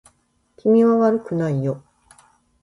[0.57, 1.83] 君は悪くないよ